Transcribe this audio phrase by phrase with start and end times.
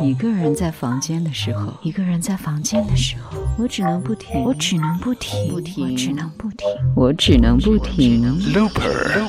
[0.00, 8.22] 一个人在房间的时候，一个人在房间的时候，我只能不停，我只能不停，不停，我只能不停，我只能不停。
[8.52, 9.28] Looper，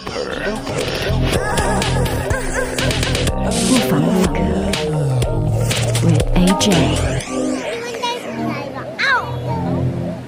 [3.45, 4.39] 不妨录歌，
[6.03, 6.65] with AJ。
[6.69, 6.73] ね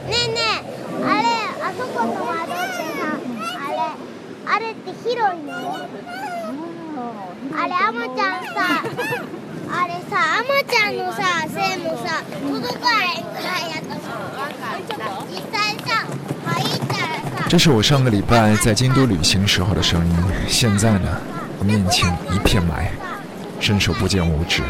[0.09, 1.25] えねえあれ
[1.61, 3.01] あそこの窓ってさ
[3.59, 3.75] あれ
[4.45, 5.49] あれって広いの
[7.59, 8.55] あれアマ ちゃんさ
[9.71, 13.95] あれさアマちゃんのさ背もさ届かへんくらいやった
[15.29, 16.05] 実際さ
[16.45, 20.15] 入ったらさ这是我上个礼拜在京都旅行时候的声音。
[20.47, 21.21] 现在呢，
[21.59, 22.89] 我面前一片霾，
[23.59, 24.63] 伸手不见五指。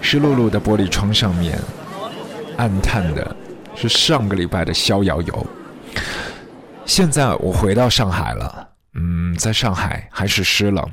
[0.00, 1.58] 湿漉漉的玻璃窗上面，
[2.56, 3.36] 暗淡的
[3.76, 5.46] 是上个礼拜的逍遥游。
[6.84, 10.84] 现在我回到上海了，嗯，在上海还是湿冷。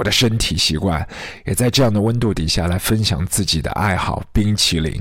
[0.00, 1.06] 我的身体习惯
[1.44, 4.98] 也在这样的温度底下来分享自己的爱好——冰淇淋。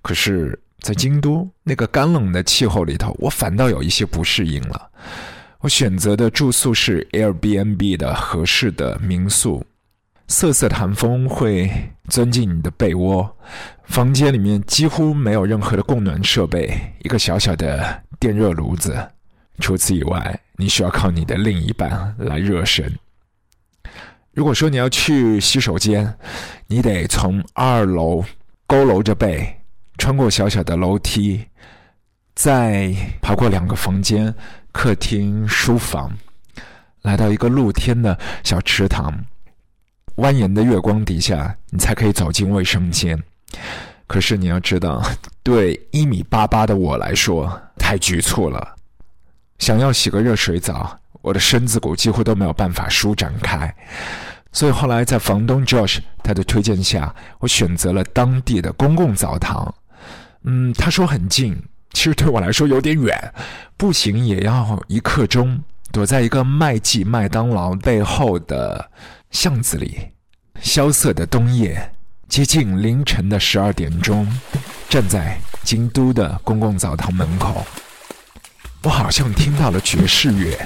[0.00, 4.90] 可是，在京都那个干冷的气候里头，我反倒有一些不适应了。
[5.60, 9.62] 我选择的住宿是 Airbnb 的合适的民宿，
[10.28, 11.70] 瑟瑟的寒风会
[12.08, 13.36] 钻进你的被窝，
[13.84, 18.96] 房间里面几乎没有任何的供暖设备，一个小小的电热炉子。
[19.60, 22.90] 除此以外，你需要靠你的另一半来热身。
[24.38, 26.14] 如果说你要去洗手间，
[26.68, 28.24] 你得从二楼
[28.68, 29.52] 佝偻着背，
[29.96, 31.44] 穿过小小的楼梯，
[32.36, 34.32] 再爬过两个房间——
[34.70, 36.16] 客厅、书房，
[37.02, 39.12] 来到一个露天的小池塘。
[40.18, 43.20] 蜿蜒的月光底下，你才可以走进卫生间。
[44.06, 45.02] 可是你要知道，
[45.42, 48.76] 对一米八八的我来说，太局促了。
[49.58, 53.74] 想要洗个热水澡，我的身子骨几乎都没有办法舒展开。
[54.52, 59.74] 所以后来在房东 Josh 他的推荐下，我选择了当地的公共澡堂。
[60.44, 61.60] 嗯，他说很近，
[61.92, 63.34] 其实对我来说有点远，
[63.76, 65.62] 步行也要一刻钟。
[65.90, 68.90] 躲在一个麦记麦当劳背后的
[69.30, 69.98] 巷子里，
[70.60, 71.92] 萧瑟的冬夜，
[72.28, 74.30] 接近凌晨的十二点钟，
[74.88, 77.66] 站在京都的公共澡堂门口，
[78.82, 80.58] 我好像听到了爵士乐。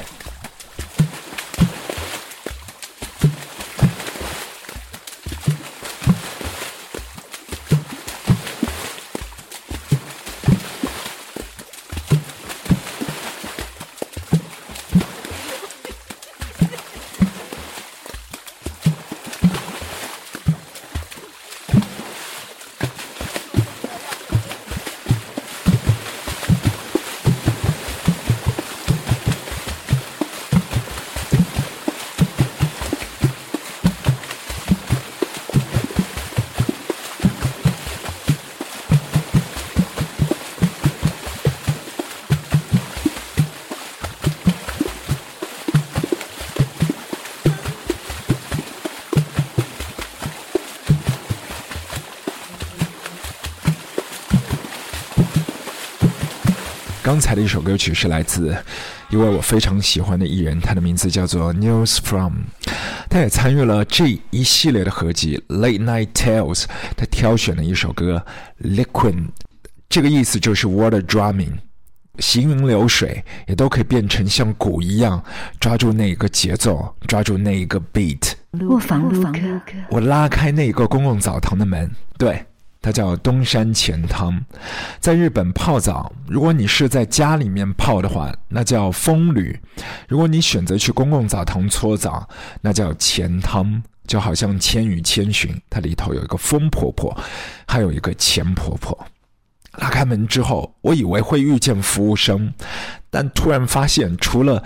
[57.12, 58.56] 刚才的一首歌曲是来自
[59.10, 62.32] 一位我非常喜欢的艺人，他的名字叫做 News From，
[63.10, 66.64] 他也参与了这一系列的合集 Late Night Tales，
[66.96, 68.24] 他挑选了一首歌
[68.62, 69.26] Liquid，
[69.90, 71.58] 这个意思就是 Water Drumming，
[72.18, 75.22] 行云流水也都可以变成像鼓一样
[75.60, 78.32] 抓住那一个节奏，抓住那一个 beat。
[78.70, 82.42] 卧房录歌，我拉开那一个公共澡堂的门，对。
[82.82, 84.44] 它叫东山钱汤，
[85.00, 89.54] 在日本泡澡，如果你是在家里面泡的话，那叫风吕；
[90.08, 92.28] 如果你选择去公共澡堂搓澡，
[92.60, 93.82] 那叫钱汤。
[94.04, 97.16] 就好像《千与千寻》，它里头有一个风婆婆，
[97.68, 99.06] 还有一个钱婆婆。
[99.78, 102.52] 拉开门之后，我以为会遇见服务生，
[103.10, 104.62] 但突然发现，除了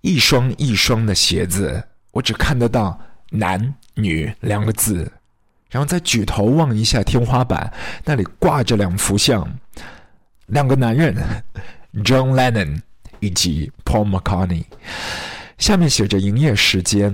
[0.00, 2.98] 一双一双的鞋子，我只看得到
[3.30, 5.10] “男女”两个字。
[5.74, 7.68] 然后再举头望一下天花板，
[8.04, 9.44] 那里挂着两幅像，
[10.46, 11.12] 两个男人
[11.94, 12.80] ，John Lennon
[13.18, 14.62] 以及 Paul McCartney。
[15.58, 17.12] 下面写着营业时间，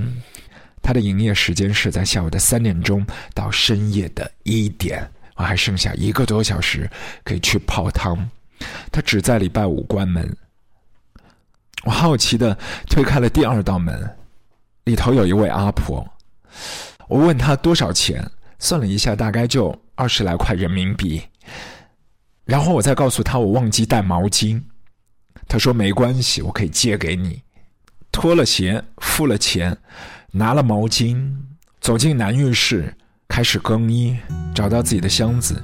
[0.83, 3.03] 他的营业时间是在下午的三点钟
[3.33, 6.87] 到深夜的一点，我还剩下一个多小时
[7.25, 8.29] 可以去泡汤。
[8.93, 10.37] 他只在礼拜五关门。
[11.85, 12.55] 我好奇的
[12.91, 14.19] 推开了第二道门，
[14.85, 16.07] 里头有一位阿婆，
[17.09, 18.23] 我问她多少钱。
[18.61, 21.21] 算了一下，大概就二十来块人民币。
[22.45, 24.63] 然后我再告诉他我忘记带毛巾，
[25.49, 27.43] 他说没关系，我可以借给你。
[28.13, 29.77] 脱了鞋，付了钱，
[30.33, 31.25] 拿了毛巾，
[31.81, 32.95] 走进男浴室，
[33.29, 34.17] 开始更衣，
[34.55, 35.63] 找到自己的箱子，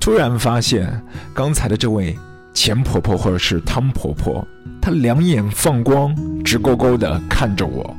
[0.00, 1.02] 突然发现
[1.34, 2.16] 刚才的这位
[2.54, 4.46] 钱婆婆或者是汤婆婆，
[4.80, 7.94] 她两眼放光，直勾勾地看着我。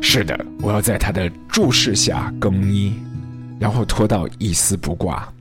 [0.00, 2.94] 是的，我要在她的注视下更衣，
[3.58, 5.32] 然后拖到一丝不挂。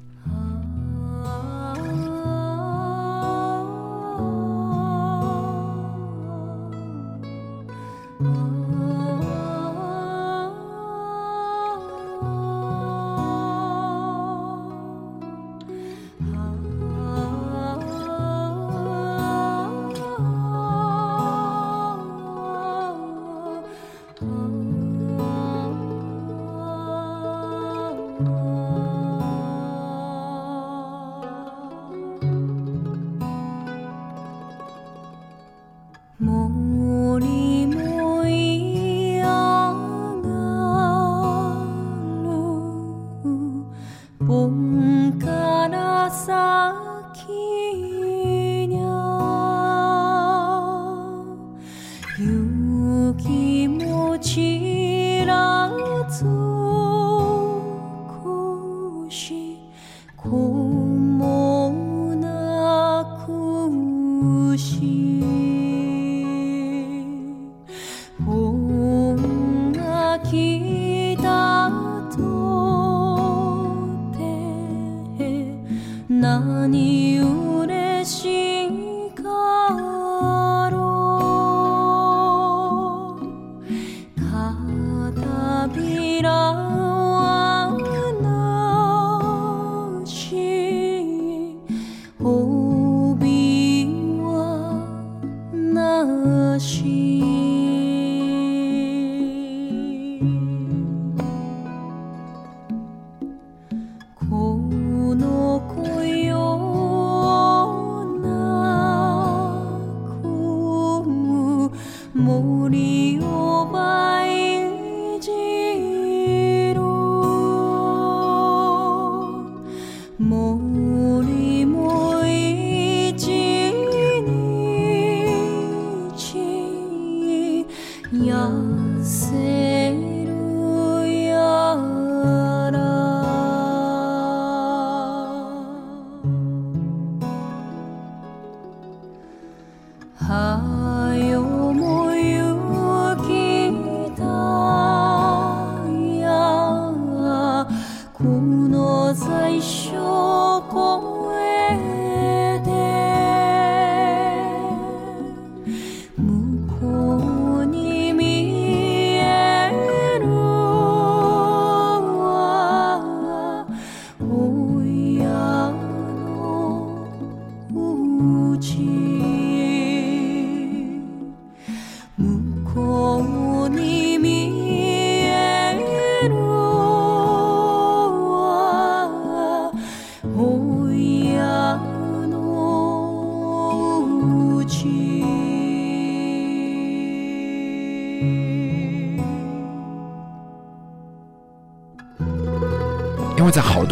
[54.24, 55.70] 起了
[56.08, 56.43] 座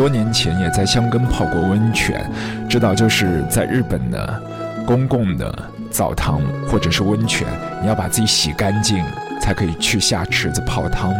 [0.01, 2.27] 多年前也在箱根泡过温泉，
[2.67, 4.41] 知道就是在日本的
[4.83, 5.55] 公共的
[5.91, 7.47] 澡堂或者是温泉，
[7.83, 9.05] 你要把自己洗干净
[9.39, 11.13] 才可以去下池子泡汤。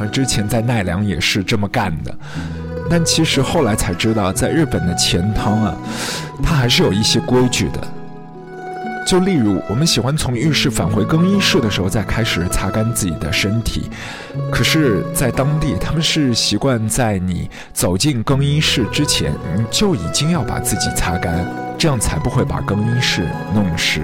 [0.00, 2.10] 而，之前在奈良也是这么干的，
[2.88, 5.76] 但其实后来才知道，在日本的前汤啊，
[6.42, 7.80] 它还是有一些规矩的。
[9.08, 13.88] 就例如，我们喜欢从浴室返回更衣室的时候再开始擦干自己的身体，
[14.52, 24.02] 可是，在当地他们是习惯在你走进更衣室之前，你就已经要把自己擦干，这样才不会把更衣室弄湿。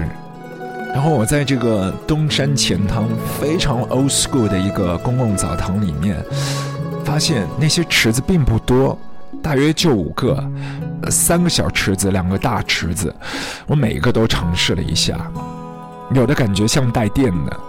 [0.91, 3.07] 然后我在这个东山钱汤
[3.39, 6.17] 非常 old school 的一个公共澡堂里面，
[7.03, 8.97] 发现那些池子并不多。
[9.41, 10.43] 大约就五个，
[11.09, 13.13] 三个小池子，两个大池子，
[13.67, 15.31] 我每一个都尝试了一下，
[16.13, 17.59] 有的感觉像带电的，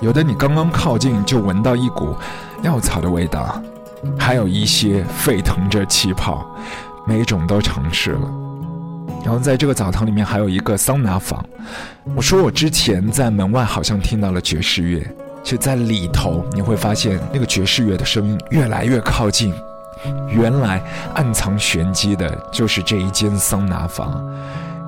[0.00, 2.16] 有的你刚刚靠近就闻到一股
[2.62, 3.62] 药草的味道，
[4.18, 6.46] 还有一些沸腾着气泡，
[7.06, 8.30] 每一种都尝试了。
[9.22, 11.44] 然后在这个澡堂里面还有一个桑拿房，
[12.16, 15.06] 我说我之前在门外好像听到了爵士乐，
[15.42, 19.52] 就在里头你会发现那个爵士乐的声音越来越靠近。
[20.28, 20.82] 原来
[21.14, 24.22] 暗藏玄机的就是这一间桑拿房。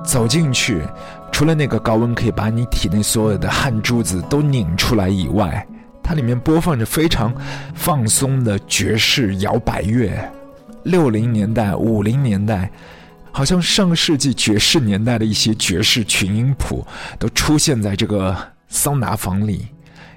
[0.03, 0.83] 走进去，
[1.31, 5.65] 除了那个高温可以把你体内所有的汗珠子都拧出来以外，
[6.03, 7.33] 它里面播放着非常
[7.73, 10.29] 放松的爵士摇摆乐，
[10.83, 12.69] 六零年代、五零年代，
[13.31, 16.85] 好像上个世纪爵士年代的一些爵士群音谱
[17.17, 18.35] 都出现在这个
[18.67, 19.67] 桑拿房里，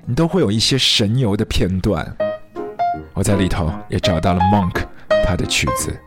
[0.05, 2.17] 你都会有一些神游的片段。
[3.13, 4.83] 我在里头也找到了 Monk
[5.25, 5.99] 他的曲子。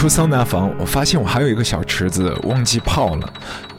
[0.00, 3.32] 出桑拿房，我发现我还有一个小池子忘记泡了，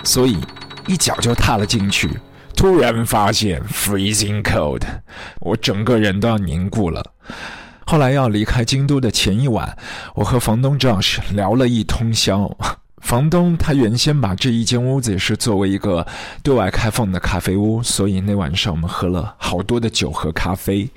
[0.03, 0.37] 所以
[0.85, 2.11] 一脚就踏了进去。
[2.55, 4.83] 突然发现 freezing cold，
[5.39, 7.03] 我整个人都要凝固了。
[7.87, 9.75] 后来要离开京都的前一晚，
[10.13, 12.55] 我和房东 Josh 聊了一通宵。
[12.99, 16.05] 房东他原先把这一间屋子是作为一个
[16.43, 20.87] 对外开放的咖啡屋，所以那晚上我们喝了好多的酒和咖啡。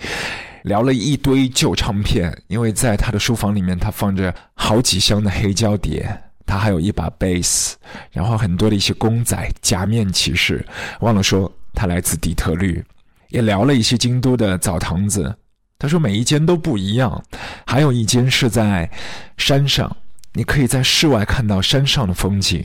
[0.64, 6.08] 聊了一堆旧唱片，因为在他的书房里面，他放着好几箱的黑胶碟，
[6.46, 7.76] 他还有一把贝斯，
[8.10, 10.66] 然后很多的一些公仔、假面骑士。
[11.00, 12.82] 忘了说，他来自底特律。
[13.28, 15.36] 也聊了一些京都的澡堂子，
[15.78, 17.22] 他说每一间都不一样，
[17.66, 18.90] 还有一间是在
[19.36, 19.94] 山上，
[20.32, 22.64] 你可以在室外看到山上的风景。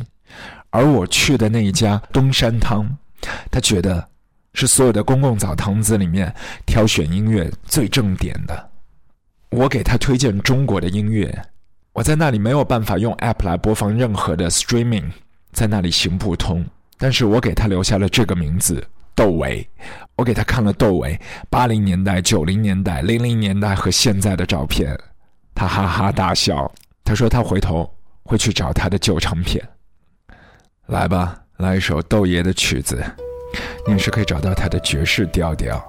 [0.69, 2.97] 而我去的那一家东山汤，
[3.51, 4.07] 他觉得。
[4.53, 6.33] 是所有的公共澡堂子里面
[6.65, 8.69] 挑选音乐最正点的。
[9.51, 11.33] 我给他推荐中国的音乐，
[11.93, 15.11] 我在那里没有办法用 App 来播放任何的 Streaming，
[15.51, 16.65] 在那里行不通。
[16.97, 19.67] 但是我给他留下了这个名字窦唯，
[20.15, 24.97] 我给他看了窦唯八零年代、九零年代、零零年代和现在的照片，
[25.55, 26.71] 他哈哈大笑。
[27.03, 27.91] 他说他回头
[28.23, 29.67] 会去找他的旧唱片。
[30.85, 33.03] 来吧，来一首窦爷的曲子。
[33.85, 35.81] 你也是可以找到他的爵士调调。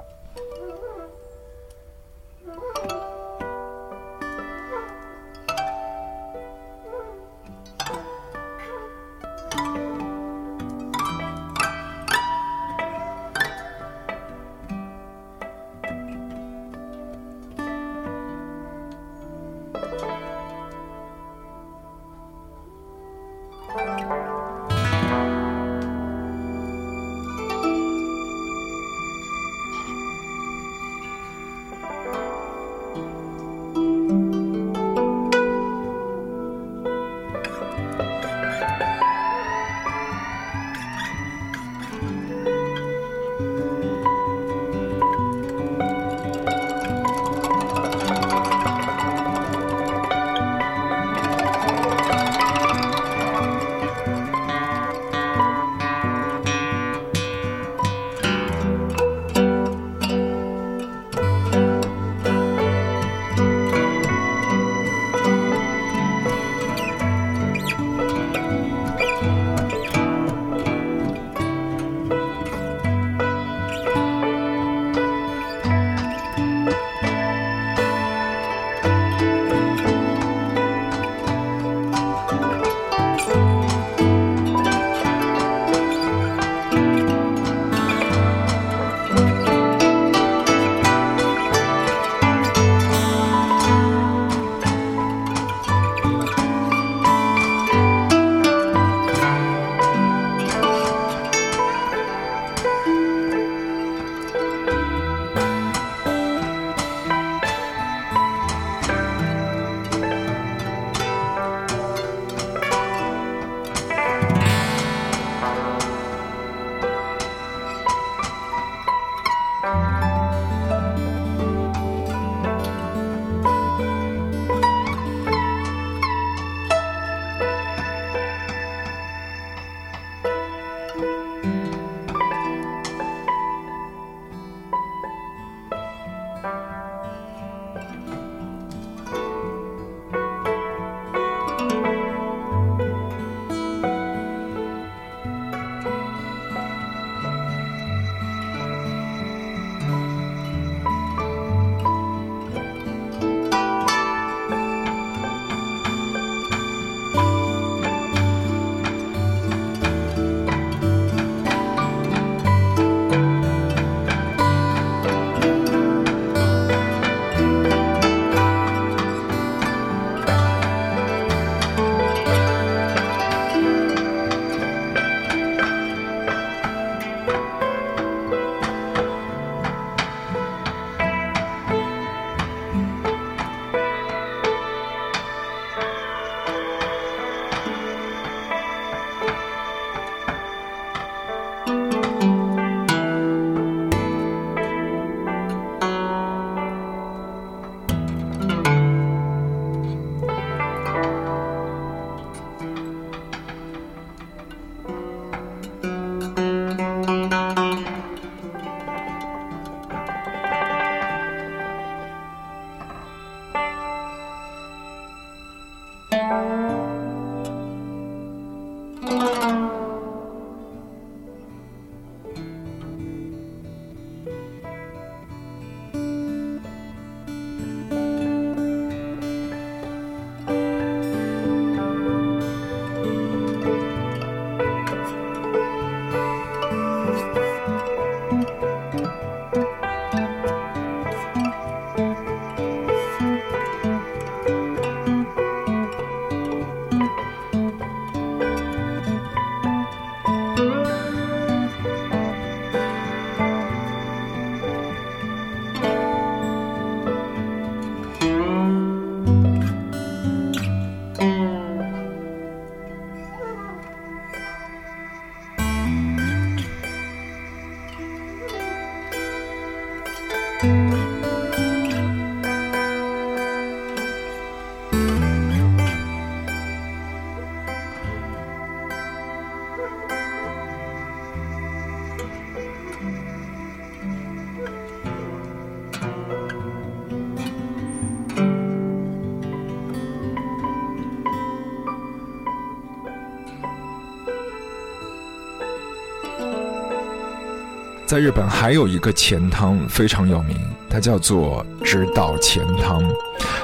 [298.11, 300.57] 在日本还有一个钱汤非常有名，
[300.89, 303.01] 它叫做直岛钱汤，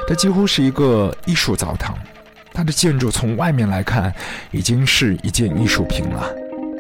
[0.07, 1.99] 它几乎是一个艺术澡堂。
[2.55, 4.15] 它的建筑从外面来看
[4.53, 6.31] 已经是一件艺术品了，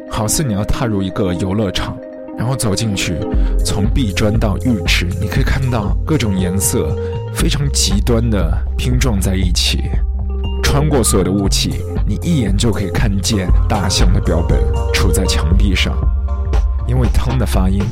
[0.09, 1.98] 好似你要踏入一个游乐场，
[2.38, 3.16] 然后走进去，
[3.64, 6.96] 从壁砖到浴池，你可以看到各种颜色
[7.35, 9.90] 非常极端的拼撞在一起。
[10.62, 14.57] 穿过所有的雾气，你一眼就可以看见大象的标本
[14.94, 15.92] 杵在墙壁上。
[16.87, 17.83] 因为汤的发音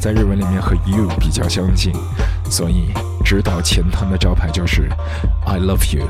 [0.00, 1.92] 在日文里面和 you 比较相近，
[2.50, 2.92] 所以
[3.24, 4.88] 直岛前汤的招牌就是
[5.44, 6.06] I love you。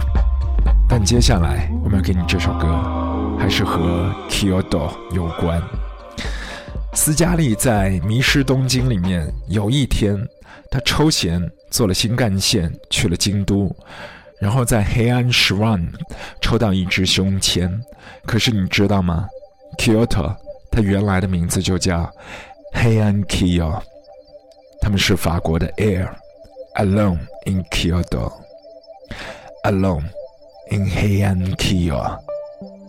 [0.88, 5.62] 但接下来我们要给你这首歌，还是和 Kyoto 有关。
[6.92, 10.16] 斯嘉丽在《迷失东京》里面有一天，
[10.70, 13.75] 她抽闲坐了新干线去了京都，
[14.40, 15.88] 然后在黑暗 Shrine
[16.40, 17.81] 抽到一支胸签。
[18.25, 19.27] 可是你知道吗
[19.79, 20.37] ？Kyoto。
[20.77, 22.12] 它原来的名字就叫
[22.75, 23.81] 黑暗 Kyo，
[24.79, 28.35] 他们是法国的 Air，Alone in Kyoto，Alone
[30.71, 32.19] in 黑暗 Kyo，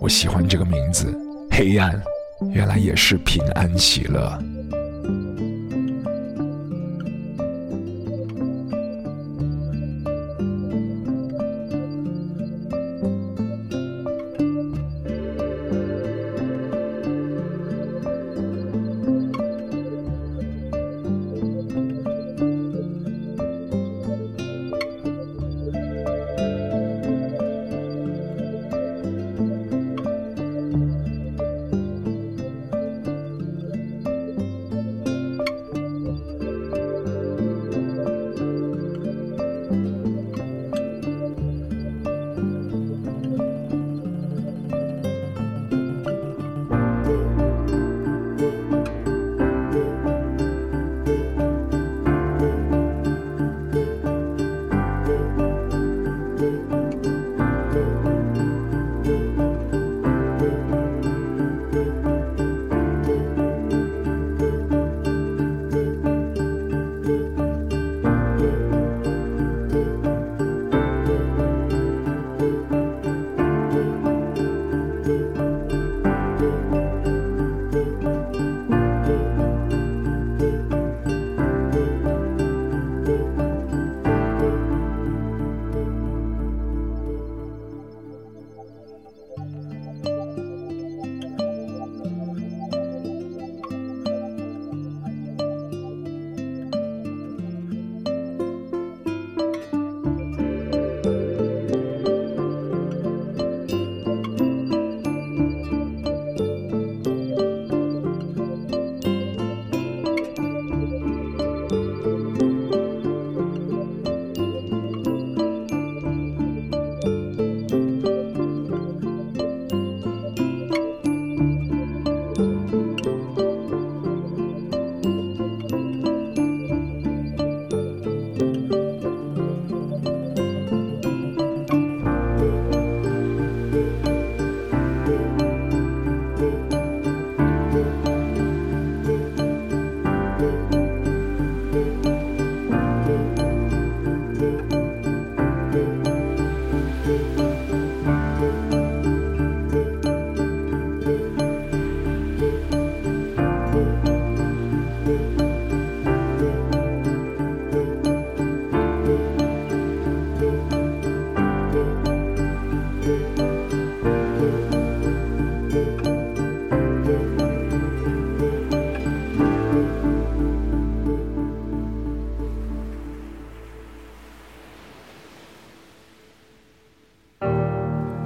[0.02, 1.18] 我喜欢这个名字，
[1.50, 2.04] 黑暗
[2.52, 4.38] 原来也是平安喜乐。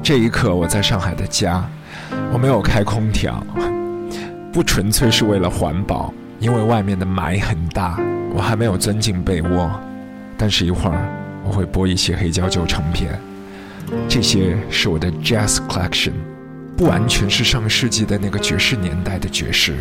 [0.03, 1.63] 这一刻，我在上海的家，
[2.33, 3.45] 我没有开空调，
[4.51, 7.99] 不纯粹是为了环保，因为外面的霾很大，
[8.33, 9.71] 我还没有钻进被窝。
[10.35, 11.07] 但是，一会儿
[11.43, 13.11] 我会播一些黑胶旧唱片，
[14.09, 16.13] 这些是我的 Jazz Collection，
[16.75, 19.75] 不完全是上世纪的那个爵士年代的爵士，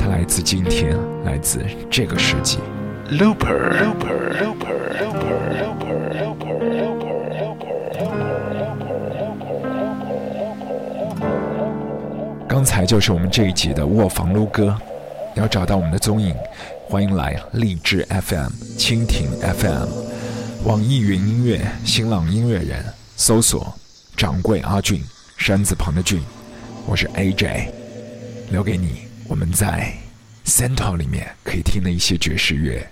[0.00, 2.58] 它来自今天，来自这个世纪。
[3.12, 3.86] Looper
[12.62, 14.80] 刚才就是我们这一集的卧房撸歌。
[15.34, 16.32] 要找到我们的踪影，
[16.86, 19.88] 欢迎来荔枝 FM、蜻蜓 FM、
[20.64, 22.84] 网易云音乐、新浪音乐人
[23.16, 23.74] 搜索
[24.16, 25.02] “掌柜阿俊”
[25.36, 26.22] 山字旁的俊，
[26.86, 27.66] 我是 AJ，
[28.52, 29.92] 留给你我们在
[30.46, 32.86] Central 里面可以听的一些爵士乐，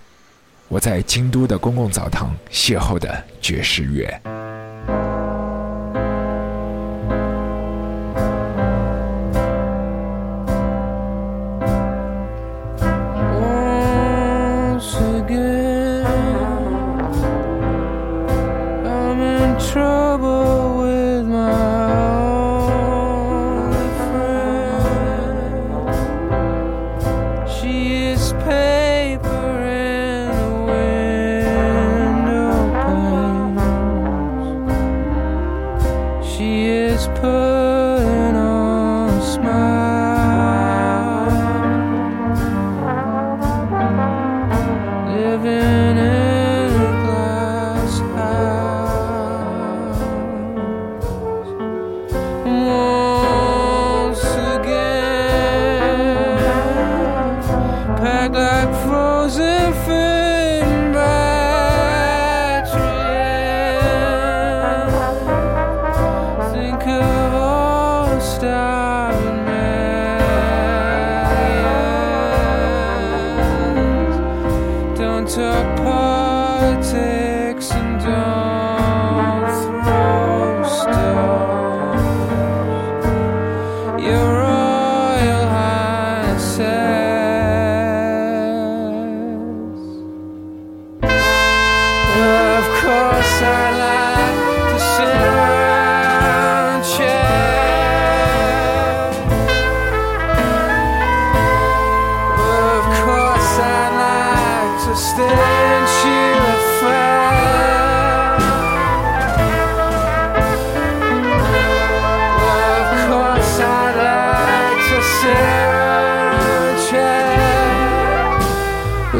[0.67, 4.21] 我在京都的公共澡堂邂逅的爵士乐。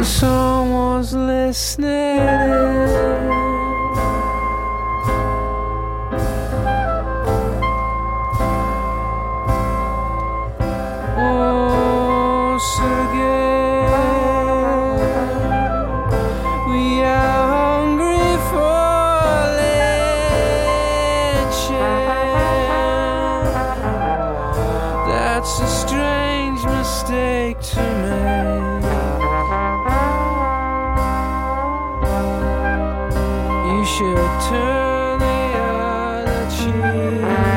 [0.03, 0.50] so
[34.11, 34.17] you
[34.49, 37.50] turn the other cheek?